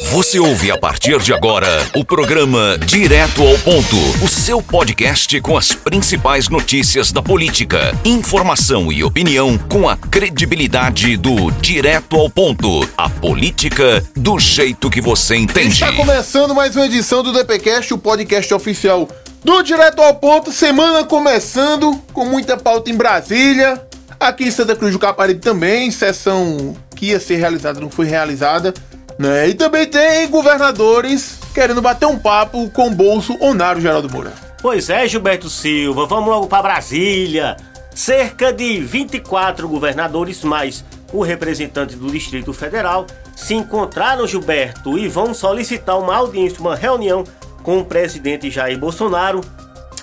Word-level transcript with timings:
Você 0.00 0.38
ouve 0.38 0.70
a 0.70 0.78
partir 0.78 1.18
de 1.18 1.34
agora 1.34 1.68
o 1.94 2.04
programa 2.04 2.78
Direto 2.78 3.42
ao 3.42 3.58
Ponto, 3.58 3.96
o 4.24 4.28
seu 4.28 4.62
podcast 4.62 5.38
com 5.40 5.56
as 5.56 5.72
principais 5.72 6.48
notícias 6.48 7.12
da 7.12 7.22
política, 7.22 7.94
informação 8.04 8.90
e 8.90 9.04
opinião 9.04 9.58
com 9.58 9.88
a 9.88 9.96
credibilidade 9.96 11.16
do 11.16 11.50
Direto 11.50 12.16
ao 12.16 12.30
Ponto, 12.30 12.88
a 12.96 13.10
política 13.10 14.02
do 14.16 14.38
jeito 14.38 14.88
que 14.88 15.00
você 15.00 15.36
entende. 15.36 15.74
Está 15.74 15.92
começando 15.92 16.54
mais 16.54 16.74
uma 16.74 16.86
edição 16.86 17.22
do 17.22 17.32
DPcast, 17.32 17.92
o 17.92 17.98
podcast 17.98 18.52
oficial 18.54 19.08
do 19.44 19.62
Direto 19.62 20.00
ao 20.00 20.14
Ponto, 20.14 20.50
semana 20.52 21.04
começando 21.04 21.96
com 22.14 22.24
muita 22.24 22.56
pauta 22.56 22.90
em 22.90 22.94
Brasília, 22.94 23.82
aqui 24.18 24.44
em 24.44 24.50
Santa 24.50 24.74
Cruz 24.74 24.92
do 24.92 24.98
Caparibe 24.98 25.40
também, 25.40 25.90
sessão 25.90 26.74
que 26.96 27.06
ia 27.06 27.20
ser 27.20 27.36
realizada 27.36 27.80
não 27.80 27.90
foi 27.90 28.06
realizada. 28.06 28.72
Né? 29.22 29.50
E 29.50 29.54
também 29.54 29.86
tem 29.86 30.28
governadores 30.28 31.38
querendo 31.54 31.80
bater 31.80 32.06
um 32.06 32.18
papo 32.18 32.68
com 32.70 32.88
o 32.88 32.90
bolso 32.90 33.36
Onário 33.40 33.80
Geraldo 33.80 34.10
Moura. 34.10 34.32
Pois 34.60 34.90
é, 34.90 35.06
Gilberto 35.06 35.48
Silva, 35.48 36.06
vamos 36.06 36.28
logo 36.28 36.48
para 36.48 36.64
Brasília. 36.64 37.56
Cerca 37.94 38.52
de 38.52 38.80
24 38.80 39.68
governadores 39.68 40.42
mais 40.42 40.84
o 41.12 41.22
representante 41.22 41.94
do 41.94 42.10
Distrito 42.10 42.52
Federal 42.52 43.06
se 43.36 43.54
encontraram, 43.54 44.26
Gilberto, 44.26 44.98
e 44.98 45.06
vão 45.06 45.32
solicitar 45.32 46.00
uma 46.00 46.16
audiência, 46.16 46.58
uma 46.60 46.74
reunião 46.74 47.22
com 47.62 47.78
o 47.78 47.84
presidente 47.84 48.50
Jair 48.50 48.76
Bolsonaro 48.76 49.40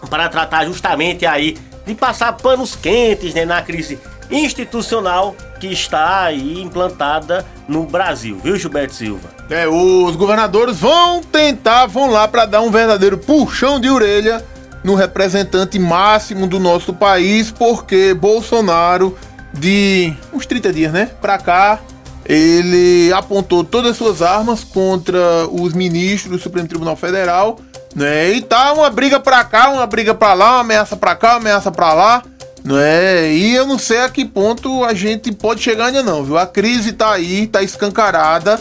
para 0.10 0.30
tratar 0.30 0.66
justamente 0.66 1.26
aí 1.26 1.58
de 1.86 1.94
passar 1.94 2.32
panos 2.38 2.74
quentes 2.74 3.34
né, 3.34 3.44
na 3.44 3.62
crise 3.62 4.00
institucional 4.32 5.36
que 5.60 5.68
está 5.68 6.24
aí 6.24 6.62
implantada 6.62 7.46
no 7.68 7.84
Brasil, 7.84 8.40
viu, 8.42 8.56
Gilberto 8.56 8.94
Silva? 8.94 9.30
É, 9.50 9.68
os 9.68 10.16
governadores 10.16 10.78
vão 10.78 11.22
tentar, 11.22 11.86
vão 11.86 12.10
lá 12.10 12.28
para 12.28 12.46
dar 12.46 12.62
um 12.62 12.72
verdadeiro 12.72 13.18
puxão 13.18 13.80
de 13.80 13.90
orelha 13.90 14.44
no 14.84 14.96
representante 14.96 15.78
máximo 15.78 16.48
do 16.48 16.60
nosso 16.60 16.94
país, 16.94 17.52
porque 17.52 18.14
Bolsonaro, 18.14 19.18
de 19.54 20.14
uns 20.32 20.46
30 20.46 20.72
dias, 20.72 20.94
né, 20.94 21.10
pra 21.20 21.38
cá, 21.38 21.80
ele 22.26 23.12
apontou 23.12 23.64
todas 23.64 23.92
as 23.92 23.98
suas 23.98 24.22
armas 24.22 24.64
contra 24.64 25.20
os 25.52 25.74
ministros 25.74 26.38
do 26.38 26.42
Supremo 26.42 26.68
Tribunal 26.68 26.96
Federal, 26.96 27.60
né, 27.94 28.32
e 28.32 28.42
tá 28.42 28.72
uma 28.72 28.90
briga 28.90 29.20
pra 29.20 29.44
cá, 29.44 29.70
uma 29.70 29.86
briga 29.86 30.14
pra 30.14 30.34
lá, 30.34 30.52
uma 30.52 30.62
ameaça 30.62 30.96
pra 30.96 31.16
cá, 31.16 31.32
uma 31.32 31.38
ameaça 31.38 31.72
pra 31.72 31.94
lá. 31.94 32.24
Não 32.64 32.78
é? 32.78 33.32
E 33.32 33.56
eu 33.56 33.66
não 33.66 33.80
sei 33.80 34.00
a 34.00 34.10
que 34.10 34.26
ponto 34.26 34.84
a 34.84 34.94
gente 34.94 35.32
pode 35.32 35.62
chegar 35.62 35.88
ainda 35.88 36.04
não, 36.04 36.24
viu? 36.24 36.38
A 36.38 36.46
crise 36.46 36.92
tá 36.92 37.14
aí, 37.14 37.48
tá 37.48 37.64
escancarada, 37.64 38.60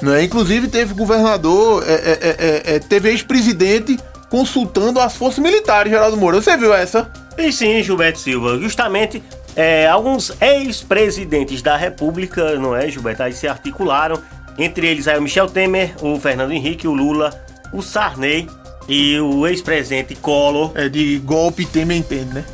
não 0.00 0.14
é? 0.14 0.22
Inclusive 0.22 0.68
teve 0.68 0.94
governador, 0.94 1.84
é, 1.86 1.92
é, 1.92 2.36
é, 2.38 2.76
é 2.76 2.78
teve 2.78 3.10
ex-presidente 3.10 3.98
consultando 4.30 5.00
as 5.00 5.16
forças 5.16 5.40
militares, 5.40 5.92
Geraldo 5.92 6.16
Moura. 6.16 6.40
Você 6.40 6.56
viu 6.56 6.72
essa? 6.72 7.10
E 7.36 7.52
sim, 7.52 7.82
Gilberto 7.82 8.18
Silva. 8.18 8.58
Justamente 8.58 9.22
é, 9.56 9.86
alguns 9.88 10.32
ex-presidentes 10.40 11.60
da 11.60 11.76
República, 11.76 12.56
não 12.56 12.74
é, 12.74 12.88
Gilberto, 12.88 13.22
aí 13.22 13.32
se 13.32 13.48
articularam. 13.48 14.20
Entre 14.58 14.86
eles 14.86 15.08
aí 15.08 15.18
o 15.18 15.22
Michel 15.22 15.48
Temer, 15.48 15.94
o 16.02 16.18
Fernando 16.20 16.52
Henrique, 16.52 16.86
o 16.86 16.92
Lula, 16.92 17.30
o 17.72 17.82
Sarney 17.82 18.46
e 18.88 19.18
o 19.18 19.46
ex-presidente 19.46 20.14
Collor. 20.14 20.72
É 20.74 20.88
de 20.88 21.18
golpe 21.18 21.64
Temer 21.64 21.96
entende, 21.96 22.34
né? 22.34 22.44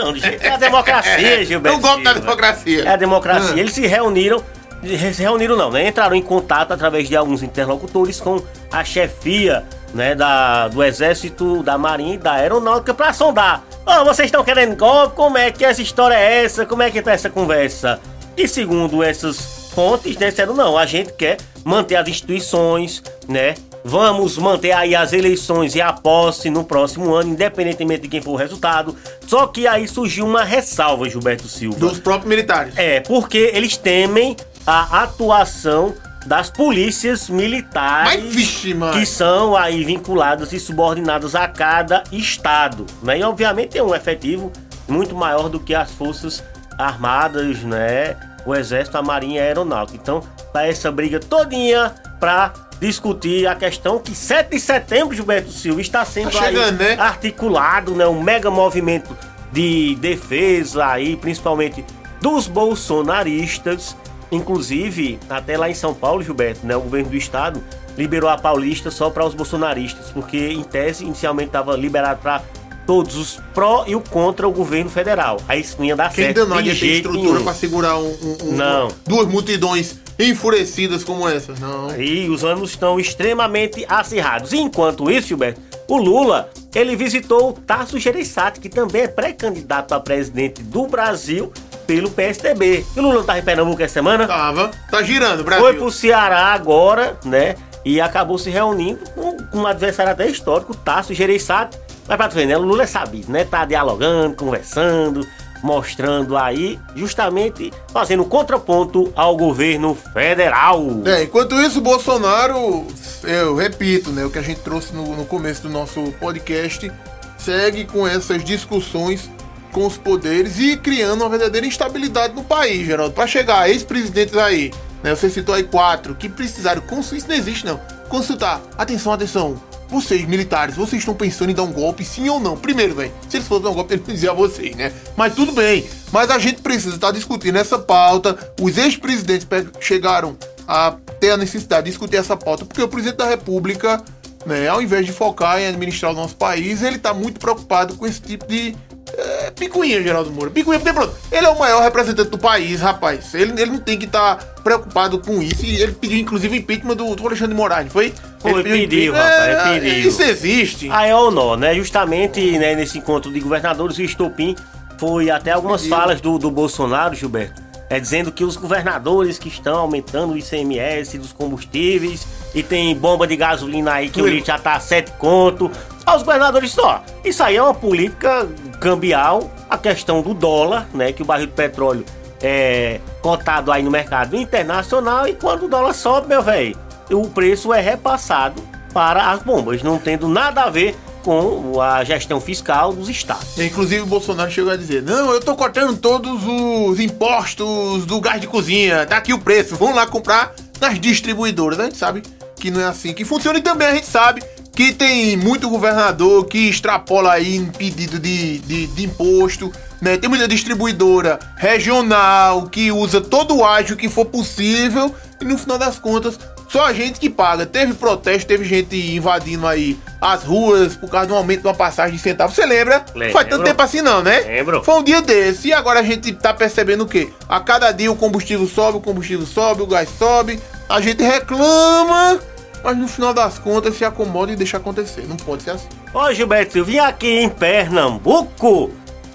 Não, 0.00 0.14
é 0.40 0.48
a 0.48 0.56
democracia, 0.56 1.44
Gilberto. 1.44 1.78
O 1.78 1.80
golpe 1.80 2.04
da 2.04 2.12
democracia. 2.14 2.84
É 2.84 2.88
a 2.88 2.96
democracia. 2.96 3.54
Ah. 3.54 3.58
Eles 3.58 3.72
se 3.72 3.86
reuniram, 3.86 4.42
se 4.82 5.22
reuniram 5.22 5.56
não, 5.56 5.70
né? 5.70 5.88
Entraram 5.88 6.16
em 6.16 6.22
contato 6.22 6.72
através 6.72 7.08
de 7.08 7.16
alguns 7.16 7.42
interlocutores 7.42 8.20
com 8.20 8.42
a 8.72 8.84
chefia 8.84 9.64
né, 9.92 10.14
da, 10.14 10.68
do 10.68 10.82
Exército, 10.82 11.62
da 11.62 11.76
Marinha 11.76 12.14
e 12.14 12.18
da 12.18 12.32
Aeronáutica 12.32 12.94
para 12.94 13.12
sondar. 13.12 13.62
Oh, 13.86 14.04
vocês 14.04 14.26
estão 14.26 14.44
querendo 14.44 14.76
golpe? 14.76 15.16
Como 15.16 15.36
é 15.36 15.50
que 15.50 15.64
essa 15.64 15.82
história 15.82 16.14
é 16.14 16.44
essa? 16.44 16.64
Como 16.64 16.82
é 16.82 16.90
que 16.90 17.02
tá 17.02 17.12
essa 17.12 17.28
conversa? 17.28 18.00
E 18.36 18.46
segundo 18.46 19.02
essas 19.02 19.70
fontes, 19.74 20.16
né, 20.16 20.30
disseram, 20.30 20.54
não, 20.54 20.78
a 20.78 20.86
gente 20.86 21.12
quer 21.12 21.38
manter 21.64 21.96
as 21.96 22.08
instituições, 22.08 23.02
né? 23.28 23.54
Vamos 23.84 24.36
manter 24.36 24.72
aí 24.72 24.94
as 24.94 25.12
eleições 25.12 25.74
e 25.74 25.80
a 25.80 25.92
posse 25.92 26.50
no 26.50 26.64
próximo 26.64 27.14
ano, 27.14 27.30
independentemente 27.30 28.02
de 28.02 28.08
quem 28.08 28.20
for 28.20 28.32
o 28.32 28.36
resultado. 28.36 28.94
Só 29.26 29.46
que 29.46 29.66
aí 29.66 29.88
surgiu 29.88 30.26
uma 30.26 30.44
ressalva, 30.44 31.08
Gilberto 31.08 31.48
Silva. 31.48 31.78
Dos 31.78 31.98
próprios 31.98 32.28
militares. 32.28 32.74
É, 32.76 33.00
porque 33.00 33.50
eles 33.54 33.76
temem 33.76 34.36
a 34.66 35.02
atuação 35.02 35.94
das 36.26 36.50
polícias 36.50 37.30
militares 37.30 38.22
Mas, 38.22 38.34
vixe, 38.34 38.76
que 38.92 39.06
são 39.06 39.56
aí 39.56 39.82
vinculadas 39.84 40.52
e 40.52 40.60
subordinadas 40.60 41.34
a 41.34 41.48
cada 41.48 42.04
estado, 42.12 42.84
né? 43.02 43.18
E 43.18 43.22
obviamente 43.22 43.70
tem 43.70 43.82
um 43.82 43.94
efetivo 43.94 44.52
muito 44.86 45.14
maior 45.14 45.48
do 45.48 45.58
que 45.58 45.74
as 45.74 45.90
forças 45.90 46.44
armadas, 46.76 47.60
né? 47.60 48.16
O 48.44 48.54
exército, 48.54 48.98
a 48.98 49.02
marinha 49.02 49.36
e 49.36 49.40
a 49.40 49.44
aeronáutica. 49.44 49.98
Então, 50.00 50.22
tá 50.52 50.66
essa 50.66 50.90
briga 50.90 51.18
todinha 51.20 51.94
pra 52.18 52.52
discutir 52.80 53.46
a 53.46 53.54
questão 53.54 53.98
que 53.98 54.14
7 54.14 54.50
de 54.50 54.58
setembro, 54.58 55.14
Gilberto 55.14 55.52
Silva, 55.52 55.80
está 55.80 56.04
sendo 56.04 56.30
tá 56.30 56.42
chegando, 56.44 56.80
aí 56.80 56.96
né? 56.96 57.02
articulado, 57.02 57.94
né? 57.94 58.06
Um 58.06 58.22
mega 58.22 58.50
movimento 58.50 59.16
de 59.52 59.94
defesa 59.96 60.86
aí, 60.86 61.16
principalmente 61.16 61.84
dos 62.20 62.46
bolsonaristas. 62.46 63.96
Inclusive, 64.32 65.18
até 65.28 65.58
lá 65.58 65.68
em 65.68 65.74
São 65.74 65.92
Paulo, 65.92 66.22
Gilberto, 66.22 66.66
né? 66.66 66.74
O 66.74 66.80
governo 66.80 67.10
do 67.10 67.16
estado 67.16 67.62
liberou 67.98 68.30
a 68.30 68.38
Paulista 68.38 68.90
só 68.90 69.10
para 69.10 69.26
os 69.26 69.34
bolsonaristas, 69.34 70.10
porque 70.10 70.38
em 70.38 70.62
tese 70.62 71.04
inicialmente 71.04 71.48
estava 71.48 71.76
liberado 71.76 72.20
para 72.22 72.42
todos 72.86 73.14
os 73.16 73.40
pró 73.52 73.84
e 73.86 73.94
o 73.94 74.00
contra 74.00 74.48
o 74.48 74.52
governo 74.52 74.90
federal. 74.90 75.38
Aí 75.46 75.60
isso 75.60 75.76
não 75.78 75.84
ia 75.84 75.94
dar 75.94 76.12
Quem 76.12 76.24
certo. 76.24 76.46
Quem 76.46 76.66
ia 76.66 76.74
ter 76.74 76.86
estrutura 76.86 77.40
para 77.40 77.54
segurar 77.54 77.98
um, 77.98 78.08
um, 78.08 78.36
um, 78.44 78.52
não. 78.52 78.88
duas 79.06 79.28
multidões 79.28 79.99
enfurecidas 80.28 81.02
como 81.02 81.28
essa. 81.28 81.54
Não. 81.58 81.98
E 82.00 82.28
os 82.28 82.44
ânimos 82.44 82.70
estão 82.70 83.00
extremamente 83.00 83.84
acirrados. 83.88 84.52
enquanto 84.52 85.10
isso, 85.10 85.28
Gilberto, 85.28 85.60
o 85.88 85.96
Lula, 85.96 86.50
ele 86.74 86.94
visitou 86.94 87.50
o 87.50 87.52
Tasso 87.52 87.98
Gereissati, 87.98 88.60
que 88.60 88.68
também 88.68 89.02
é 89.02 89.08
pré-candidato 89.08 89.92
a 89.92 90.00
presidente 90.00 90.62
do 90.62 90.86
Brasil 90.86 91.52
pelo 91.86 92.10
PSDB. 92.10 92.84
E 92.94 93.00
o 93.00 93.02
Lula 93.02 93.24
tá 93.24 93.38
em 93.38 93.42
Pernambuco 93.42 93.82
essa 93.82 93.94
semana? 93.94 94.26
Tava. 94.26 94.70
Tá 94.90 95.02
girando, 95.02 95.42
Brasil. 95.42 95.64
Foi 95.64 95.74
pro 95.74 95.90
Ceará 95.90 96.52
agora, 96.52 97.18
né? 97.24 97.56
E 97.84 98.00
acabou 98.00 98.38
se 98.38 98.50
reunindo 98.50 99.00
com 99.10 99.36
um 99.58 99.66
adversário 99.66 100.12
até 100.12 100.28
histórico, 100.28 100.76
Tasso 100.76 101.14
Gereissati. 101.14 101.78
Mas 102.06 102.16
pra 102.16 102.28
tu 102.28 102.34
ver, 102.34 102.46
né? 102.46 102.56
O 102.56 102.62
Lula 102.62 102.84
é 102.84 102.86
sabido, 102.86 103.32
né? 103.32 103.44
Tá 103.44 103.64
dialogando, 103.64 104.36
conversando, 104.36 105.26
mostrando 105.62 106.36
aí, 106.36 106.78
justamente 106.94 107.72
fazendo 107.92 108.24
contraponto 108.24 109.12
ao 109.14 109.36
governo 109.36 109.94
federal. 110.12 110.84
É, 111.04 111.24
enquanto 111.24 111.60
isso, 111.60 111.80
Bolsonaro, 111.80 112.86
eu 113.24 113.54
repito, 113.54 114.10
né, 114.10 114.24
o 114.24 114.30
que 114.30 114.38
a 114.38 114.42
gente 114.42 114.60
trouxe 114.60 114.94
no, 114.94 115.16
no 115.16 115.24
começo 115.24 115.62
do 115.62 115.68
nosso 115.68 116.00
podcast, 116.12 116.90
segue 117.38 117.84
com 117.84 118.06
essas 118.06 118.44
discussões 118.44 119.30
com 119.72 119.86
os 119.86 119.96
poderes 119.96 120.58
e 120.58 120.76
criando 120.76 121.22
uma 121.22 121.30
verdadeira 121.30 121.66
instabilidade 121.66 122.34
no 122.34 122.42
país, 122.42 122.84
Geraldo. 122.84 123.14
Para 123.14 123.26
chegar 123.26 123.70
ex-presidentes 123.70 124.36
aí, 124.36 124.72
né, 125.02 125.14
você 125.14 125.30
citou 125.30 125.54
aí 125.54 125.62
quatro, 125.62 126.14
que 126.14 126.28
precisaram 126.28 126.82
isso 127.12 127.28
não 127.28 127.36
existe 127.36 127.64
não, 127.64 127.80
consultar, 128.08 128.60
atenção, 128.76 129.12
atenção, 129.12 129.60
vocês, 129.90 130.24
militares, 130.26 130.76
vocês 130.76 131.02
estão 131.02 131.14
pensando 131.14 131.50
em 131.50 131.54
dar 131.54 131.64
um 131.64 131.72
golpe, 131.72 132.04
sim 132.04 132.28
ou 132.28 132.38
não? 132.38 132.56
Primeiro, 132.56 132.94
velho, 132.94 133.12
se 133.28 133.36
eles 133.36 133.48
fossem 133.48 133.64
dar 133.64 133.70
um 133.70 133.74
golpe, 133.74 133.94
eles 133.94 134.06
diziam 134.06 134.32
a 134.32 134.36
vocês, 134.36 134.74
né? 134.76 134.92
Mas 135.16 135.34
tudo 135.34 135.52
bem. 135.52 135.86
Mas 136.12 136.30
a 136.30 136.38
gente 136.38 136.62
precisa 136.62 136.94
estar 136.94 137.10
discutindo 137.10 137.56
essa 137.56 137.78
pauta. 137.78 138.38
Os 138.60 138.78
ex-presidentes 138.78 139.46
chegaram 139.80 140.36
a 140.66 140.96
ter 141.18 141.32
a 141.32 141.36
necessidade 141.36 141.84
de 141.84 141.90
discutir 141.90 142.16
essa 142.16 142.36
pauta, 142.36 142.64
porque 142.64 142.82
o 142.82 142.88
presidente 142.88 143.18
da 143.18 143.26
República, 143.26 144.02
né, 144.46 144.68
ao 144.68 144.80
invés 144.80 145.04
de 145.04 145.12
focar 145.12 145.60
em 145.60 145.66
administrar 145.66 146.12
o 146.12 146.14
nosso 146.14 146.36
país, 146.36 146.82
ele 146.82 146.96
está 146.96 147.12
muito 147.12 147.40
preocupado 147.40 147.94
com 147.96 148.06
esse 148.06 148.20
tipo 148.20 148.46
de 148.46 148.76
é, 149.16 149.50
picuinha, 149.50 150.02
Geraldo 150.02 150.30
Moura. 150.30 150.50
Picuinha, 150.50 150.78
porque 150.78 150.92
pronto, 150.92 151.14
ele 151.30 151.46
é 151.46 151.48
o 151.48 151.58
maior 151.58 151.82
representante 151.82 152.30
do 152.30 152.38
país, 152.38 152.80
rapaz. 152.80 153.34
Ele, 153.34 153.60
ele 153.60 153.72
não 153.72 153.78
tem 153.78 153.98
que 153.98 154.06
estar 154.06 154.36
tá 154.36 154.46
preocupado 154.62 155.18
com 155.18 155.42
isso. 155.42 155.64
E 155.64 155.80
ele 155.82 155.92
pediu, 155.92 156.18
inclusive, 156.18 156.56
o 156.56 156.58
impeachment 156.58 156.96
do, 156.96 157.14
do 157.14 157.26
Alexandre 157.26 157.54
de 157.54 157.60
Moraes, 157.60 157.92
foi? 157.92 158.12
Foi, 158.38 158.52
ele 158.52 158.62
pediu, 158.62 158.88
pediu 158.88 159.12
rapaz, 159.12 159.76
é, 159.76 159.80
pediu. 159.80 160.08
Isso 160.08 160.22
existe. 160.22 160.90
Aí 160.90 161.10
é 161.10 161.16
o 161.16 161.30
nó, 161.30 161.56
né? 161.56 161.74
Justamente 161.74 162.58
né, 162.58 162.74
nesse 162.74 162.98
encontro 162.98 163.32
de 163.32 163.40
governadores, 163.40 163.98
o 163.98 164.02
estopim 164.02 164.56
foi 164.98 165.30
até 165.30 165.52
algumas 165.52 165.82
pediu. 165.82 165.96
falas 165.96 166.20
do, 166.20 166.38
do 166.38 166.50
Bolsonaro, 166.50 167.14
Gilberto. 167.14 167.70
É 167.90 167.98
dizendo 167.98 168.30
que 168.30 168.44
os 168.44 168.56
governadores 168.56 169.36
que 169.36 169.48
estão 169.48 169.78
aumentando 169.78 170.34
o 170.34 170.38
ICMS 170.38 171.18
dos 171.18 171.32
combustíveis 171.32 172.24
e 172.54 172.62
tem 172.62 172.94
bomba 172.94 173.26
de 173.26 173.34
gasolina 173.34 173.94
aí 173.94 174.08
que 174.08 174.22
o 174.22 174.28
litro 174.28 174.46
já 174.46 174.58
tá 174.60 174.74
a 174.74 174.80
7 174.80 175.10
conto. 175.18 175.68
Os 176.14 176.22
governadores 176.22 176.72
só. 176.72 177.02
Isso 177.24 177.42
aí 177.42 177.56
é 177.56 177.62
uma 177.62 177.74
política 177.74 178.48
cambial, 178.80 179.50
a 179.68 179.78
questão 179.78 180.22
do 180.22 180.34
dólar, 180.34 180.88
né? 180.92 181.12
Que 181.12 181.22
o 181.22 181.24
barril 181.24 181.46
de 181.46 181.52
petróleo 181.52 182.04
é 182.42 183.00
cotado 183.20 183.70
aí 183.70 183.82
no 183.82 183.90
mercado 183.90 184.36
internacional 184.36 185.28
e 185.28 185.34
quando 185.34 185.66
o 185.66 185.68
dólar 185.68 185.92
sobe, 185.92 186.28
meu 186.28 186.42
velho, 186.42 186.76
o 187.10 187.28
preço 187.28 187.72
é 187.72 187.80
repassado 187.80 188.62
para 188.92 189.30
as 189.30 189.42
bombas, 189.42 189.82
não 189.82 189.98
tendo 189.98 190.26
nada 190.28 190.62
a 190.62 190.70
ver 190.70 190.96
com 191.22 191.80
a 191.80 192.02
gestão 192.02 192.40
fiscal 192.40 192.92
dos 192.92 193.08
estados. 193.08 193.58
Inclusive 193.58 194.02
o 194.02 194.06
Bolsonaro 194.06 194.50
chegou 194.50 194.72
a 194.72 194.76
dizer: 194.76 195.02
Não, 195.02 195.32
eu 195.32 195.40
tô 195.40 195.54
cortando 195.54 195.96
todos 195.98 196.42
os 196.44 196.98
impostos 196.98 198.06
do 198.06 198.20
gás 198.20 198.40
de 198.40 198.46
cozinha, 198.46 199.06
tá 199.06 199.18
aqui 199.18 199.32
o 199.32 199.38
preço, 199.38 199.76
vamos 199.76 199.94
lá 199.94 200.06
comprar 200.06 200.54
nas 200.80 200.98
distribuidoras. 200.98 201.78
A 201.78 201.84
gente 201.84 201.98
sabe 201.98 202.22
que 202.56 202.70
não 202.70 202.80
é 202.80 202.84
assim 202.84 203.12
que 203.12 203.24
funciona 203.24 203.58
e 203.58 203.62
também 203.62 203.88
a 203.88 203.94
gente 203.94 204.06
sabe 204.06 204.42
que 204.80 204.94
tem 204.94 205.36
muito 205.36 205.68
governador 205.68 206.46
que 206.46 206.70
extrapola 206.70 207.32
aí 207.34 207.54
em 207.54 207.66
pedido 207.66 208.18
de, 208.18 208.60
de, 208.60 208.86
de 208.86 209.04
imposto. 209.04 209.70
Né? 210.00 210.16
Tem 210.16 210.26
muita 210.26 210.48
distribuidora 210.48 211.38
regional 211.54 212.62
que 212.62 212.90
usa 212.90 213.20
todo 213.20 213.58
o 213.58 213.62
ágio 213.62 213.94
que 213.94 214.08
for 214.08 214.24
possível 214.24 215.14
e 215.38 215.44
no 215.44 215.58
final 215.58 215.76
das 215.76 215.98
contas 215.98 216.38
só 216.66 216.86
a 216.86 216.94
gente 216.94 217.20
que 217.20 217.28
paga. 217.28 217.66
Teve 217.66 217.92
protesto, 217.92 218.48
teve 218.48 218.64
gente 218.64 218.96
invadindo 219.14 219.66
aí 219.66 219.98
as 220.18 220.44
ruas 220.44 220.96
por 220.96 221.10
causa 221.10 221.26
do 221.26 221.34
aumento 221.34 221.60
de 221.60 221.66
uma 221.66 221.74
passagem 221.74 222.16
de 222.16 222.22
centavos. 222.22 222.54
Você 222.54 222.64
lembra? 222.64 223.04
Lembro. 223.14 223.34
Faz 223.34 223.48
tanto 223.48 223.64
tempo 223.64 223.82
assim 223.82 224.00
não, 224.00 224.22
né? 224.22 224.40
Lembro. 224.40 224.82
Foi 224.82 224.94
um 224.94 225.02
dia 225.02 225.20
desse. 225.20 225.68
E 225.68 225.72
agora 225.74 226.00
a 226.00 226.02
gente 226.02 226.32
tá 226.32 226.54
percebendo 226.54 227.04
o 227.04 227.06
quê? 227.06 227.28
A 227.46 227.60
cada 227.60 227.92
dia 227.92 228.10
o 228.10 228.16
combustível 228.16 228.66
sobe, 228.66 228.96
o 228.96 229.00
combustível 229.02 229.44
sobe, 229.44 229.82
o 229.82 229.86
gás 229.86 230.08
sobe. 230.18 230.58
A 230.88 231.02
gente 231.02 231.22
reclama, 231.22 232.40
mas 232.82 232.96
no 232.96 233.06
final 233.08 233.32
das 233.34 233.58
contas 233.58 233.94
se 233.96 234.04
acomoda 234.04 234.52
e 234.52 234.56
deixa 234.56 234.76
acontecer. 234.76 235.26
Não 235.28 235.36
pode 235.36 235.62
ser 235.62 235.70
assim. 235.72 235.88
Ô 236.12 236.32
Gilberto, 236.32 236.78
eu 236.78 236.84
vim 236.84 236.98
aqui 236.98 237.28
em 237.40 237.48
Pernambuco. 237.48 238.90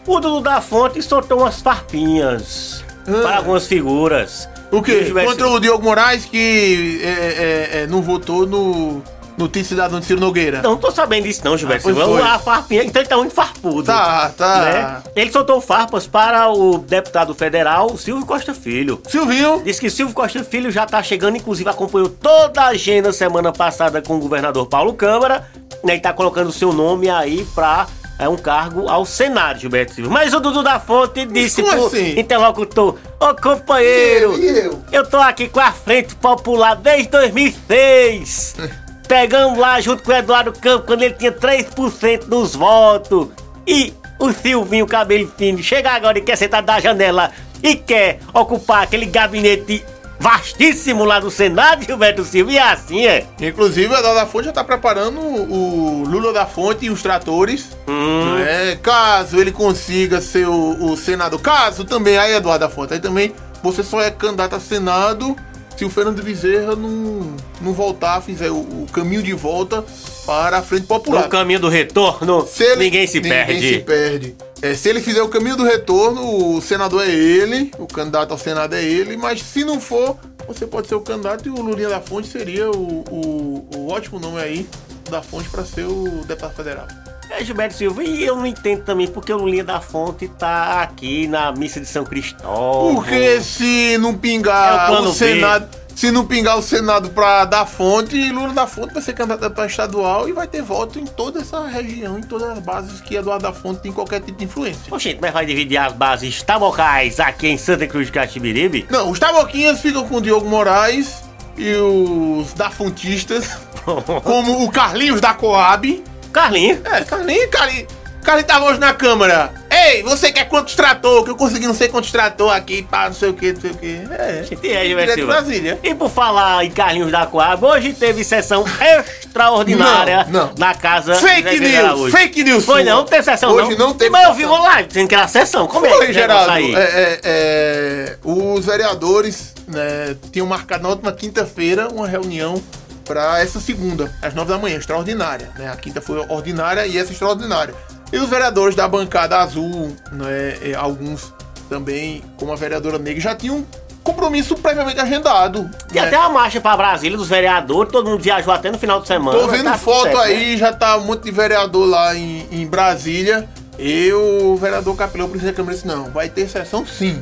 O 0.08 0.20
Dudu 0.20 0.42
da 0.42 0.62
Fonte 0.62 1.02
soltou 1.02 1.40
umas 1.40 1.62
farpinhas 1.62 2.84
Ah. 3.08 3.22
para 3.22 3.38
algumas 3.38 3.68
figuras. 3.68 4.48
O 4.72 4.82
quê? 4.82 5.04
Gilberto 5.06 5.32
Contra 5.32 5.48
o 5.48 5.60
Diogo 5.60 5.84
Moraes 5.84 6.26
que 6.26 7.00
é, 7.04 7.08
é, 7.08 7.70
é, 7.82 7.88
não 7.88 8.02
votou 8.02 8.46
no, 8.46 9.02
no 9.38 9.48
Título 9.48 9.66
Cidadão 9.66 10.00
de 10.00 10.06
Ciro 10.06 10.20
Nogueira. 10.20 10.62
Não 10.62 10.78
tô 10.78 10.92
sabendo 10.92 11.24
disso 11.24 11.42
não, 11.44 11.58
Gilberto 11.58 11.90
Ah, 11.90 11.94
Silva. 11.94 12.06
foi. 12.06 12.22
A 12.22 12.40
farpinha, 12.40 12.84
então 12.84 13.02
ele 13.02 13.10
tá 13.10 13.18
muito 13.18 13.34
farpudo. 13.34 13.84
Tá, 13.84 14.30
tá. 14.30 14.62
né? 14.62 15.04
Ele 15.16 15.32
soltou 15.32 15.60
farpas 15.62 16.08
para 16.08 16.50
o 16.52 16.78
deputado 16.78 17.34
federal 17.34 17.96
Silvio 17.98 18.26
Costa 18.26 18.54
Filho. 18.54 19.02
Silvinho, 19.08 19.62
Diz 19.64 19.80
que 19.80 19.90
Silvio 19.90 20.14
Costa 20.16 20.44
Filho 20.44 20.72
já 20.72 20.86
tá 20.86 21.02
chegando, 21.04 21.38
inclusive 21.38 21.70
acompanhou 21.70 22.10
toda 22.10 22.62
a 22.62 22.68
agenda 22.68 23.12
semana 23.12 23.52
passada 23.52 24.02
com 24.02 24.16
o 24.16 24.20
governador 24.20 24.66
Paulo 24.68 24.94
Câmara, 24.94 25.48
né? 25.84 25.96
E 25.96 26.00
tá 26.00 26.14
colocando 26.14 26.48
o 26.50 26.54
seu 26.54 26.72
nome 26.74 27.10
aí 27.10 27.46
pra 27.54 27.88
é, 28.18 28.30
um 28.30 28.38
cargo 28.38 28.88
ao 28.88 29.06
Senado, 29.06 29.60
Gilberto 29.60 29.94
Silva. 29.94 30.10
Mas 30.10 30.34
o 30.34 30.40
Dudu 30.40 30.64
da 30.64 30.80
Fonte 30.80 31.26
disse 31.26 31.62
pro 31.62 31.88
assim? 31.88 32.18
interlocutor, 32.20 32.96
ô 33.20 33.36
companheiro, 33.36 34.34
eu, 34.34 34.40
e 34.40 34.60
eu? 34.66 34.84
eu 34.92 35.10
tô 35.10 35.18
aqui 35.18 35.50
com 35.50 35.60
a 35.60 35.72
Frente 35.72 36.16
Popular 36.16 36.76
desde 36.76 37.10
2006. 37.10 38.56
Pegamos 39.06 39.58
lá 39.58 39.80
junto 39.80 40.04
com 40.04 40.12
o 40.12 40.16
Eduardo 40.16 40.52
Campos 40.54 40.86
quando 40.86 41.04
ele 41.04 41.14
tinha 41.14 41.32
3% 41.32 42.26
dos 42.26 42.56
votos. 42.56 43.30
E 43.68 43.94
o 44.20 44.32
Silvinho 44.32 44.88
Cabelo 44.88 45.32
Fino 45.38 45.62
chega 45.62 45.92
agora 45.92 46.18
e 46.18 46.22
quer 46.22 46.36
sentar 46.36 46.62
da 46.62 46.80
janela 46.80 47.32
e 47.62 47.76
quer 47.76 48.20
ocupar 48.34 48.84
aquele 48.84 49.06
gabinete 49.06 49.84
vastíssimo 50.20 51.04
lá 51.04 51.20
do 51.20 51.30
Senado, 51.30 51.84
Gilberto 51.84 52.24
Silva. 52.24 52.52
E 52.52 52.58
é 52.58 52.62
assim 52.62 53.06
é. 53.06 53.26
Inclusive, 53.40 53.88
o 53.88 53.98
Eduardo 53.98 54.20
da 54.20 54.26
Fonte 54.26 54.46
já 54.46 54.52
tá 54.52 54.64
preparando 54.64 55.20
o 55.20 56.04
Lula 56.08 56.34
da 56.34 56.46
Fonte 56.46 56.86
e 56.86 56.90
os 56.90 57.02
tratores. 57.02 57.70
Hum. 57.88 58.36
né? 58.36 58.78
Caso 58.82 59.40
ele 59.40 59.52
consiga 59.52 60.22
ser 60.22 60.48
o, 60.48 60.92
o 60.92 60.98
senador. 60.98 61.40
Caso 61.42 61.84
também, 61.84 62.18
aí 62.18 62.34
Eduardo 62.34 62.66
da 62.66 62.70
Fonte, 62.70 62.94
aí 62.94 63.00
também 63.00 63.34
você 63.62 63.84
só 63.84 64.02
é 64.02 64.12
candidato 64.12 64.56
a 64.56 64.60
Senado 64.60 65.36
se 65.78 65.86
o 65.86 65.90
Fernando 65.90 66.22
Bezerra 66.24 66.76
não, 66.76 67.36
não 67.62 67.74
voltar, 67.74 68.22
fizer 68.22 68.50
o, 68.52 68.56
o 68.60 68.88
caminho 68.92 69.22
de 69.24 69.34
volta 69.34 69.84
para 70.26 70.58
a 70.60 70.62
Frente 70.62 70.88
Popular. 70.88 71.24
No 71.24 71.30
caminho 71.30 71.60
do 71.60 71.70
retorno, 71.70 72.46
Se 72.48 72.64
ele- 72.64 72.86
ninguém 72.86 73.08
se 73.08 73.20
ninguém 73.20 73.32
perde. 73.46 73.74
se 73.74 73.80
perde. 73.80 74.36
É, 74.62 74.74
se 74.74 74.90
ele 74.90 75.02
fizer 75.02 75.22
o 75.22 75.28
caminho 75.28 75.56
do 75.58 75.64
retorno, 75.64 76.56
o 76.56 76.62
senador 76.62 77.04
é 77.06 77.12
ele, 77.12 77.72
o 77.78 77.86
candidato 77.86 78.32
ao 78.32 78.38
Senado 78.38 78.74
é 78.76 78.84
ele, 78.84 79.16
mas 79.18 79.42
se 79.42 79.64
não 79.64 79.80
for, 79.80 80.18
você 80.48 80.66
pode 80.66 80.88
ser 80.88 80.96
o 80.96 81.02
candidato 81.02 81.48
e 81.48 81.52
o 81.52 81.62
Lulinha 81.62 81.90
da 81.90 82.00
Fonte 82.02 82.28
seria 82.28 82.72
o, 82.72 83.04
o, 83.12 83.70
o 83.76 83.88
ótimo 83.92 84.20
nome 84.20 84.40
aí 84.42 84.68
da 85.10 85.22
Fonte 85.22 85.50
para 85.50 85.64
ser 85.66 85.86
o 85.86 86.24
deputado 86.26 86.56
federal. 86.56 86.88
É, 87.30 87.44
Gilberto 87.44 87.76
Silva, 87.76 88.04
e 88.04 88.24
eu 88.24 88.36
não 88.36 88.46
entendo 88.46 88.84
também 88.84 89.08
porque 89.08 89.32
o 89.34 89.38
Lulinha 89.38 89.64
da 89.64 89.82
Fonte 89.82 90.28
tá 90.28 90.82
aqui 90.82 91.28
na 91.28 91.52
missa 91.52 91.80
de 91.80 91.86
São 91.86 92.04
Cristóvão. 92.04 92.96
Porque 92.96 93.42
se 93.42 93.98
não 93.98 94.10
É 94.10 94.14
o 94.14 94.18
pingar 94.18 94.92
o 95.02 95.14
Senado, 95.14 95.70
se 95.96 96.12
não 96.12 96.26
pingar 96.26 96.58
o 96.58 96.62
Senado 96.62 97.10
para 97.10 97.46
dar 97.46 97.66
fonte, 97.66 98.30
Lula 98.30 98.52
da 98.52 98.68
Fonte 98.68 98.94
vai 98.94 99.02
ser 99.02 99.14
candidato 99.14 99.50
para 99.52 99.66
estadual 99.66 100.28
e 100.28 100.34
vai 100.34 100.46
ter 100.46 100.62
voto 100.62 101.00
em 101.00 101.06
toda 101.06 101.40
essa 101.40 101.66
região, 101.66 102.20
em 102.20 102.22
todas 102.22 102.50
as 102.50 102.60
bases 102.60 103.00
que 103.00 103.16
Eduardo 103.16 103.44
da 103.44 103.54
Fonte 103.54 103.80
tem 103.80 103.94
qualquer 103.94 104.20
tipo 104.20 104.38
de 104.38 104.44
influência. 104.44 104.94
Oxente, 104.94 105.20
mas 105.22 105.32
vai 105.32 105.46
dividir 105.46 105.78
as 105.78 105.94
bases 105.94 106.44
tabocais 106.44 107.18
aqui 107.22 107.48
em 107.48 107.58
Santa 107.58 107.88
Cruz 107.88 108.08
de 108.08 108.12
Caxibiribe? 108.12 108.86
Não, 108.90 109.10
os 109.10 109.18
taboquinhas 109.18 109.80
ficam 109.80 110.06
com 110.06 110.18
o 110.18 110.22
Diogo 110.22 110.46
Moraes 110.50 111.24
e 111.58 111.74
os 111.76 112.54
da 112.54 112.70
Fontistas, 112.70 113.58
como 114.26 114.66
o 114.66 114.70
Carlinhos 114.70 115.22
da 115.22 115.34
Coab. 115.34 116.04
Carlinho. 116.36 116.82
É, 116.84 117.02
Carlinhos, 117.02 117.46
Carlinhos. 117.50 117.88
Carlinhos 118.22 118.48
tava 118.48 118.66
hoje 118.66 118.78
na 118.78 118.94
Câmara. 118.94 119.54
Ei, 119.72 120.04
você 120.04 120.34
quer 120.34 120.50
quantos 120.50 120.76
trator? 120.76 121.24
Que 121.24 121.30
eu 121.30 121.36
consegui 121.38 121.66
não 121.66 121.74
sei 121.74 121.88
quantos 121.88 122.12
trator 122.12 122.54
aqui, 122.54 122.84
pá, 122.84 123.06
não 123.08 123.14
sei 123.14 123.30
o 123.30 123.34
que, 123.34 123.54
não 123.54 123.62
sei 123.62 123.72
o 123.72 123.76
que. 123.76 124.02
É. 124.12 124.46
É, 124.68 124.84
Direto 124.86 125.16
de. 125.16 125.26
Brasília. 125.26 125.80
E 125.82 125.96
por 125.96 126.10
falar 126.10 126.66
em 126.66 126.72
Carlinhos 126.72 127.10
da 127.10 127.26
Coab, 127.26 127.64
hoje 127.64 127.94
teve 127.94 128.22
sessão 128.26 128.66
extraordinária 129.00 130.26
Não, 130.30 130.48
não. 130.48 130.56
na 130.58 130.76
casa 130.76 131.16
Fake 131.16 131.58
news, 131.58 132.12
fake 132.12 132.44
news 132.44 132.66
Foi 132.66 132.84
não, 132.84 132.98
não 132.98 133.06
teve 133.06 133.24
sessão 133.24 133.52
Hoje 133.52 133.78
não. 133.78 133.88
não 133.88 133.94
teve 133.94 134.10
Mas 134.10 134.28
eu 134.28 134.34
vi 134.34 134.44
uma 134.44 134.60
live 134.60 134.90
dizendo 134.90 135.08
que 135.08 135.16
era 135.16 135.30
sessão. 135.30 135.68
Como 135.68 135.86
é 135.86 135.90
Foi, 135.90 136.08
que 136.08 136.14
Geraldo. 136.14 136.52
É, 136.52 136.82
é, 136.82 137.20
é, 137.24 138.18
os 138.26 138.66
vereadores 138.66 139.54
né, 139.68 140.18
tinham 140.34 140.46
marcado 140.48 140.84
na 140.84 140.90
última 140.90 141.14
quinta-feira 141.14 141.88
uma 141.88 142.08
reunião 142.08 142.62
para 143.06 143.40
essa 143.40 143.60
segunda, 143.60 144.12
às 144.22 144.34
nove 144.34 144.52
da 144.52 144.58
manhã, 144.58 144.78
extraordinária. 144.78 145.50
Né? 145.58 145.70
A 145.70 145.76
quinta 145.76 146.02
foi 146.02 146.20
ordinária 146.28 146.86
e 146.86 146.98
essa 146.98 147.12
extraordinária. 147.12 147.74
E 148.12 148.18
os 148.18 148.30
vereadores 148.30 148.76
da 148.76 148.88
bancada 148.88 149.38
azul, 149.38 149.96
né, 150.12 150.58
é, 150.62 150.74
alguns 150.76 151.34
também, 151.70 152.24
como 152.38 152.52
a 152.52 152.56
vereadora 152.56 152.98
negra, 152.98 153.22
já 153.22 153.36
tinham 153.36 153.66
compromisso 154.04 154.56
previamente 154.56 155.00
agendado. 155.00 155.70
Tem 155.88 156.02
né? 156.02 156.08
até 156.08 156.18
uma 156.20 156.30
marcha 156.30 156.62
pra 156.62 156.78
Brasília 156.78 157.18
dos 157.18 157.28
vereadores, 157.28 157.92
todo 157.92 158.10
mundo 158.10 158.22
viajou 158.22 158.54
até 158.54 158.72
no 158.72 158.78
final 158.78 159.02
de 159.02 159.08
semana. 159.08 159.40
Tô 159.40 159.48
vendo 159.48 159.64
tá 159.64 159.78
foto 159.78 160.04
certo, 160.04 160.18
né? 160.18 160.24
aí, 160.24 160.58
já 160.58 160.72
tá 160.72 160.98
um 160.98 161.06
monte 161.06 161.24
de 161.24 161.32
vereador 161.32 161.88
lá 161.88 162.16
em, 162.16 162.48
em 162.52 162.68
Brasília. 162.68 163.48
E 163.78 164.14
o 164.14 164.56
vereador 164.56 164.96
Capelão, 164.96 165.28
presidente 165.28 165.54
da 165.54 165.58
Câmara, 165.58 165.76
disse: 165.76 165.88
não, 165.88 166.06
vai 166.12 166.30
ter 166.30 166.48
sessão 166.48 166.86
sim. 166.86 167.20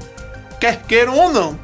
Quer 0.59 0.81
queiram 0.83 1.17
ou 1.17 1.31
não. 1.31 1.57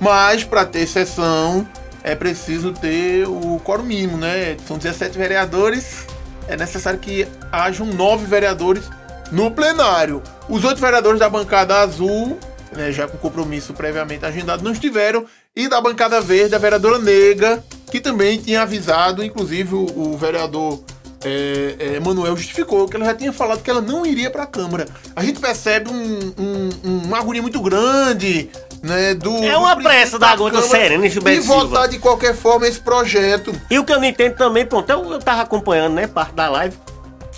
Mas 0.00 0.44
para 0.44 0.66
ter 0.66 0.86
sessão 0.86 1.66
é 2.04 2.14
preciso 2.14 2.72
ter 2.72 3.26
o 3.26 3.58
quórum 3.64 3.82
mínimo, 3.82 4.18
né? 4.18 4.56
São 4.68 4.76
17 4.76 5.16
vereadores. 5.16 6.06
É 6.46 6.54
necessário 6.54 7.00
que 7.00 7.26
hajam 7.50 7.86
nove 7.86 8.26
vereadores 8.26 8.84
no 9.32 9.50
plenário. 9.50 10.22
Os 10.46 10.62
outros 10.62 10.80
vereadores 10.80 11.18
da 11.18 11.30
bancada 11.30 11.76
azul, 11.80 12.38
né, 12.76 12.92
já 12.92 13.08
com 13.08 13.16
compromisso 13.16 13.72
previamente 13.72 14.26
agendado, 14.26 14.62
não 14.62 14.72
estiveram. 14.72 15.24
E 15.56 15.66
da 15.66 15.80
bancada 15.80 16.20
verde, 16.20 16.54
a 16.54 16.58
vereadora 16.58 16.98
Nega, 16.98 17.64
que 17.90 18.00
também 18.00 18.38
tinha 18.38 18.62
avisado, 18.62 19.24
inclusive 19.24 19.74
o, 19.74 19.86
o 20.12 20.18
vereador 20.18 20.84
é, 21.24 21.76
é, 21.78 22.00
Manuel 22.00 22.36
justificou 22.36 22.86
que 22.86 22.96
ela 22.96 23.06
já 23.06 23.14
tinha 23.14 23.32
falado 23.32 23.62
que 23.62 23.70
ela 23.70 23.80
não 23.80 24.04
iria 24.04 24.30
para 24.30 24.42
a 24.42 24.46
Câmara. 24.46 24.86
A 25.16 25.24
gente 25.24 25.40
percebe 25.40 25.90
um, 25.90 26.34
um, 26.38 26.98
uma 27.06 27.18
agonia 27.18 27.40
muito 27.40 27.60
grande, 27.62 28.50
né? 28.84 29.14
Do, 29.14 29.42
É 29.44 29.56
uma 29.56 29.74
do 29.74 29.82
pressa 29.82 30.18
presidente 30.18 30.20
da 30.20 30.36
gota 30.36 30.62
serena, 30.62 31.08
Gilberto 31.08 31.38
E 31.40 31.42
votar 31.46 31.88
de 31.88 31.98
qualquer 31.98 32.34
forma 32.34 32.66
esse 32.68 32.78
projeto. 32.80 33.52
E 33.70 33.78
o 33.78 33.84
que 33.84 33.92
eu 33.92 33.98
não 33.98 34.04
entendo 34.06 34.36
também, 34.36 34.64
pronto, 34.66 34.88
eu, 34.90 35.12
eu 35.12 35.18
tava 35.18 35.42
acompanhando, 35.42 35.94
né, 35.94 36.06
parte 36.06 36.34
da 36.34 36.48
live. 36.48 36.76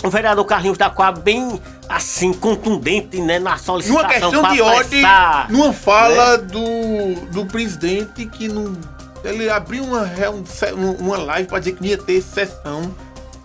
O 0.04 0.10
vereador 0.10 0.44
Carlinhos 0.44 0.76
da 0.76 0.90
Coab 0.90 1.20
bem, 1.20 1.60
assim, 1.88 2.32
contundente, 2.34 3.18
né, 3.20 3.38
na 3.38 3.56
solicitação 3.56 4.02
Numa 4.02 4.12
questão 4.12 4.52
de 4.52 4.60
ordem, 4.60 5.02
numa 5.48 5.72
fala 5.72 6.36
né? 6.36 6.44
do, 6.44 7.14
do 7.30 7.46
presidente 7.46 8.26
que 8.26 8.46
não. 8.48 8.76
Ele 9.24 9.48
abriu 9.48 9.82
uma, 9.84 10.02
um 10.30 10.44
se- 10.44 10.72
uma 10.72 11.16
live 11.16 11.48
para 11.48 11.58
dizer 11.60 11.72
que 11.72 11.80
não 11.82 11.88
ia 11.88 11.98
ter 11.98 12.20
sessão. 12.22 12.94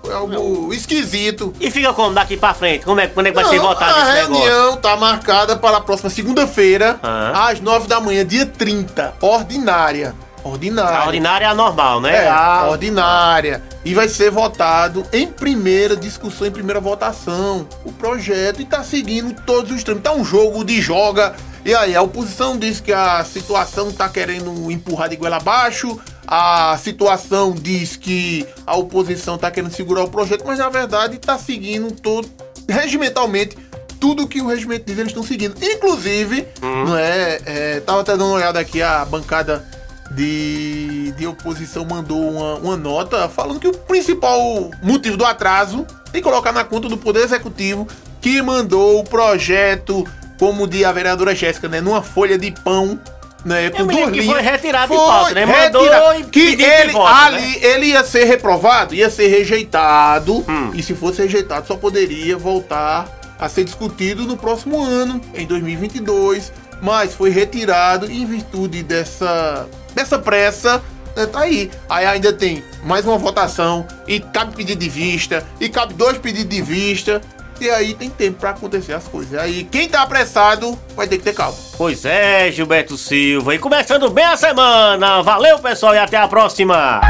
Foi 0.03 0.13
algo 0.13 0.73
esquisito. 0.73 1.53
E 1.59 1.69
fica 1.69 1.93
como 1.93 2.13
daqui 2.13 2.35
pra 2.35 2.53
frente? 2.53 2.83
Como 2.85 2.99
é, 2.99 3.07
quando 3.07 3.27
é 3.27 3.29
que 3.29 3.35
vai 3.35 3.45
ser 3.45 3.59
votado 3.59 3.93
a 3.99 4.01
esse 4.01 4.21
negócio? 4.23 4.43
reunião 4.43 4.77
tá 4.77 4.95
marcada 4.95 5.55
para 5.55 5.77
a 5.77 5.81
próxima 5.81 6.09
segunda-feira, 6.09 6.99
Ah. 7.03 7.49
às 7.49 7.59
nove 7.61 7.87
da 7.87 7.99
manhã, 7.99 8.25
dia 8.25 8.45
30. 8.45 9.13
Ordinária. 9.21 10.15
Ordinária. 10.43 10.97
A 10.97 11.05
ordinária 11.05 11.45
é 11.45 11.47
a 11.49 11.53
normal, 11.53 12.01
né? 12.01 12.25
É, 12.25 12.27
A- 12.27 12.65
ordinária. 12.67 13.61
E 13.85 13.93
vai 13.93 14.07
ser 14.09 14.31
votado 14.31 15.05
em 15.13 15.27
primeira 15.27 15.95
discussão, 15.95 16.47
em 16.47 16.51
primeira 16.51 16.79
votação, 16.79 17.67
o 17.85 17.91
projeto 17.91 18.59
e 18.59 18.65
tá 18.65 18.83
seguindo 18.83 19.39
todos 19.45 19.71
os 19.71 19.83
trâmites. 19.83 20.09
Tá 20.11 20.17
um 20.17 20.25
jogo 20.25 20.63
de 20.63 20.81
joga. 20.81 21.35
E 21.63 21.75
aí, 21.75 21.95
a 21.95 22.01
oposição 22.01 22.57
diz 22.57 22.79
que 22.79 22.91
a 22.91 23.23
situação 23.23 23.91
tá 23.91 24.09
querendo 24.09 24.71
empurrar 24.71 25.09
de 25.09 25.15
goela 25.15 25.37
abaixo. 25.37 25.99
A 26.27 26.77
situação 26.77 27.53
diz 27.53 27.95
que 27.95 28.45
a 28.65 28.75
oposição 28.75 29.35
está 29.35 29.49
querendo 29.51 29.73
segurar 29.73 30.03
o 30.03 30.09
projeto, 30.09 30.43
mas 30.45 30.59
na 30.59 30.69
verdade 30.69 31.15
está 31.15 31.37
seguindo 31.37 31.91
todo, 31.91 32.29
regimentalmente, 32.69 33.57
tudo 33.99 34.27
que 34.27 34.41
o 34.41 34.47
regimento 34.47 34.85
diz, 34.85 34.97
eles 34.97 35.11
estão 35.11 35.23
seguindo. 35.23 35.55
Inclusive, 35.61 36.47
uhum. 36.61 36.85
não 36.85 36.97
é, 36.97 37.39
é, 37.45 37.79
tava 37.81 38.01
até 38.01 38.13
dando 38.13 38.25
uma 38.25 38.35
olhada 38.35 38.59
aqui, 38.59 38.81
a 38.81 39.05
bancada 39.05 39.65
de, 40.11 41.11
de 41.13 41.27
oposição 41.27 41.85
mandou 41.85 42.19
uma, 42.19 42.55
uma 42.55 42.77
nota 42.77 43.29
falando 43.29 43.59
que 43.59 43.67
o 43.67 43.73
principal 43.73 44.71
motivo 44.81 45.15
do 45.15 45.25
atraso 45.25 45.85
tem 46.11 46.21
que 46.21 46.27
colocar 46.27 46.51
na 46.51 46.63
conta 46.63 46.89
do 46.89 46.97
Poder 46.97 47.23
Executivo 47.23 47.87
que 48.19 48.41
mandou 48.41 48.99
o 48.99 49.03
projeto, 49.03 50.05
como 50.37 50.67
de 50.67 50.85
a 50.85 50.91
vereadora 50.91 51.33
Jéssica, 51.33 51.67
né, 51.67 51.81
numa 51.81 52.01
folha 52.01 52.37
de 52.37 52.51
pão 52.63 52.99
né, 53.43 53.69
com 53.69 53.85
duas 53.85 54.11
que 54.11 54.19
linhas. 54.19 54.25
foi 54.25 54.41
retirado 54.41 54.87
foi 54.87 54.97
de 54.97 55.03
pauta, 55.03 55.33
né? 55.33 55.45
Mandou 55.45 55.83
retirado, 55.83 56.29
que 56.29 56.63
ele, 56.63 56.91
voto, 56.91 57.07
ali, 57.07 57.41
né? 57.41 57.57
ele 57.61 57.85
ia 57.87 58.03
ser 58.03 58.25
reprovado, 58.25 58.93
ia 58.93 59.09
ser 59.09 59.27
rejeitado, 59.27 60.45
hum. 60.47 60.71
e 60.73 60.83
se 60.83 60.93
fosse 60.93 61.21
rejeitado 61.21 61.67
só 61.67 61.75
poderia 61.75 62.37
voltar 62.37 63.07
a 63.39 63.49
ser 63.49 63.63
discutido 63.63 64.23
no 64.23 64.37
próximo 64.37 64.83
ano, 64.83 65.19
em 65.33 65.47
2022, 65.47 66.53
mas 66.81 67.13
foi 67.13 67.31
retirado 67.31 68.11
em 68.11 68.25
virtude 68.25 68.83
dessa, 68.83 69.67
dessa 69.95 70.19
pressa, 70.19 70.81
né, 71.15 71.25
tá 71.25 71.41
aí. 71.41 71.71
Aí 71.89 72.05
ainda 72.05 72.31
tem 72.31 72.63
mais 72.83 73.05
uma 73.05 73.17
votação, 73.17 73.87
e 74.07 74.19
cabe 74.19 74.55
pedido 74.55 74.79
de 74.79 74.89
vista, 74.89 75.43
e 75.59 75.67
cabe 75.69 75.95
dois 75.95 76.19
pedidos 76.19 76.55
de 76.55 76.61
vista, 76.61 77.19
e 77.65 77.69
aí 77.69 77.93
tem 77.93 78.09
tempo 78.09 78.39
para 78.39 78.51
acontecer 78.51 78.93
as 78.93 79.07
coisas. 79.07 79.39
Aí 79.39 79.63
quem 79.63 79.87
tá 79.87 80.01
apressado 80.01 80.77
vai 80.95 81.07
ter 81.07 81.17
que 81.17 81.23
ter 81.23 81.33
calma. 81.33 81.57
Pois 81.77 82.05
é, 82.05 82.51
Gilberto 82.51 82.97
Silva. 82.97 83.55
E 83.55 83.59
começando 83.59 84.09
bem 84.09 84.25
a 84.25 84.37
semana. 84.37 85.21
Valeu, 85.21 85.59
pessoal, 85.59 85.93
e 85.93 85.99
até 85.99 86.17
a 86.17 86.27
próxima. 86.27 87.01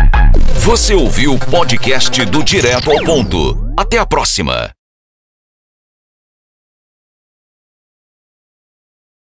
Você 0.55 0.93
ouviu 0.93 1.33
o 1.33 1.39
podcast 1.39 2.23
do 2.25 2.43
Direto 2.43 2.91
ao 2.91 3.03
Ponto. 3.03 3.57
Até 3.77 3.97
a 3.97 4.05
próxima. 4.05 4.80